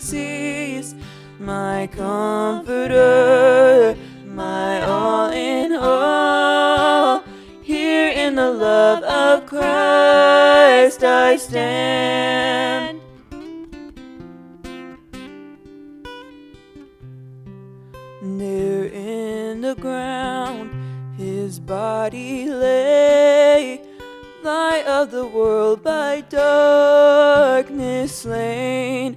cease, 0.00 0.94
my 1.38 1.88
comforter, 1.92 3.96
my 4.26 4.82
all 4.82 5.30
in 5.30 5.72
all, 5.72 7.22
here 7.62 8.10
in 8.10 8.34
the 8.34 8.50
love 8.50 9.04
of 9.04 9.46
Christ 9.46 11.04
I 11.04 11.36
stand. 11.36 13.00
There 18.22 18.86
in 18.86 19.60
the 19.60 19.76
ground, 19.76 20.72
his 21.16 21.60
body 21.60 22.50
lay. 22.50 23.80
Light 24.42 24.84
of 24.86 25.10
the 25.10 25.26
world 25.26 25.82
by 25.82 26.22
darkness 26.28 28.18
slain, 28.18 29.13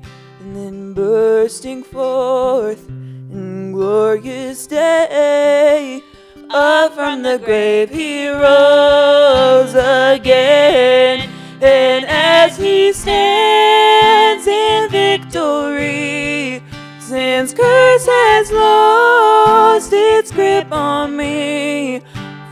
bursting 0.93 1.83
forth 1.83 2.89
in 2.89 3.71
glorious 3.71 4.67
day. 4.67 6.03
Up 6.49 6.93
from 6.93 7.23
the 7.23 7.37
grave 7.37 7.89
he 7.89 8.27
rose 8.29 9.73
again, 9.75 11.29
and 11.61 12.05
as 12.05 12.57
he 12.57 12.93
stands 12.93 14.47
in 14.47 14.89
victory, 14.89 16.61
sin's 16.99 17.53
curse 17.53 18.05
has 18.05 18.51
lost 18.51 19.91
its 19.93 20.31
grip 20.31 20.71
on 20.71 21.15
me. 21.17 22.01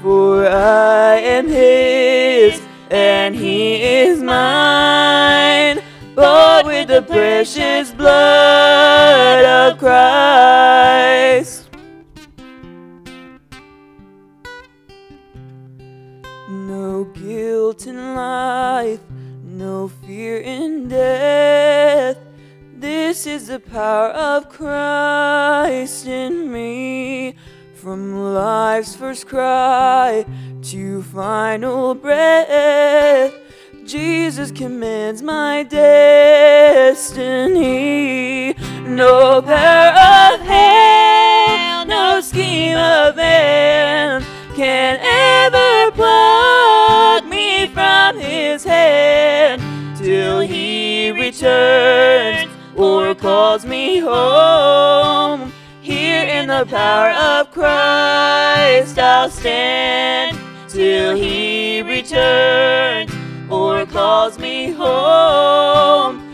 For 0.01 0.45
I 0.47 1.15
am 1.17 1.47
his, 1.47 1.74
the 6.87 7.01
precious 7.01 7.91
blood 7.91 9.43
of 9.43 9.79
Christ. 9.79 11.69
No 16.47 17.05
guilt 17.05 17.87
in 17.87 18.15
life, 18.15 18.99
no 19.43 19.87
fear 19.87 20.37
in 20.41 20.87
death. 20.87 22.17
This 22.77 23.25
is 23.25 23.47
the 23.47 23.59
power 23.59 24.09
of 24.09 24.49
Christ 24.49 26.05
in 26.05 26.51
me. 26.51 27.35
From 27.73 28.33
life's 28.33 28.95
first 28.95 29.27
cry 29.27 30.23
to 30.63 31.01
final 31.03 31.95
breath, 31.95 33.33
Jesus 33.85 34.51
commands 34.51 35.21
my 35.21 35.63
destiny. 36.95 38.53
No 38.87 39.41
power 39.41 39.89
of 39.89 40.39
hell, 40.47 41.85
no 41.85 42.21
scheme 42.21 42.77
of 42.77 43.17
man 43.17 44.23
can 44.55 44.97
ever 45.03 45.91
pluck 45.91 47.25
me 47.29 47.67
from 47.67 48.17
his 48.17 48.63
hand 48.63 49.61
till 49.97 50.39
he 50.39 51.11
returns 51.11 52.49
or 52.77 53.13
calls 53.13 53.65
me 53.65 53.99
home. 53.99 55.51
Here 55.81 56.23
in 56.23 56.47
the 56.47 56.65
power 56.65 57.11
of 57.11 57.51
Christ 57.51 58.97
I'll 58.97 59.29
stand 59.29 60.37
till 60.69 61.13
he 61.13 61.81
returns 61.81 63.11
or 63.49 63.85
calls 63.85 64.39
me 64.39 64.71
home. 64.71 66.24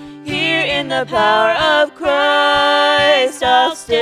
The 0.91 1.05
power 1.05 1.51
of 1.51 1.95
Christ 1.95 3.41
I'll 3.43 3.73
stand. 3.77 3.93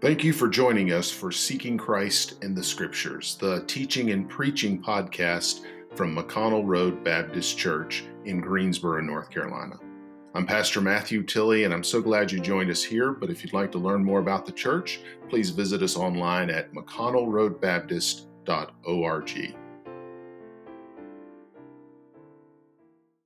Thank 0.00 0.24
you 0.24 0.32
for 0.32 0.48
joining 0.48 0.90
us 0.90 1.12
for 1.12 1.30
Seeking 1.30 1.78
Christ 1.78 2.42
in 2.42 2.52
the 2.52 2.64
Scriptures, 2.64 3.36
the 3.40 3.62
teaching 3.68 4.10
and 4.10 4.28
preaching 4.28 4.82
podcast 4.82 5.60
from 5.94 6.16
McConnell 6.16 6.66
Road 6.66 7.04
Baptist 7.04 7.56
Church 7.56 8.02
in 8.24 8.40
Greensboro, 8.40 9.00
North 9.02 9.30
Carolina. 9.30 9.76
I'm 10.32 10.46
Pastor 10.46 10.80
Matthew 10.80 11.24
Tilley, 11.24 11.64
and 11.64 11.74
I'm 11.74 11.82
so 11.82 12.00
glad 12.00 12.30
you 12.30 12.38
joined 12.38 12.70
us 12.70 12.84
here. 12.84 13.10
But 13.10 13.30
if 13.30 13.42
you'd 13.42 13.52
like 13.52 13.72
to 13.72 13.78
learn 13.78 14.04
more 14.04 14.20
about 14.20 14.46
the 14.46 14.52
church, 14.52 15.00
please 15.28 15.50
visit 15.50 15.82
us 15.82 15.96
online 15.96 16.50
at 16.50 16.72
mcconnellroadbaptist.org. 16.72 19.56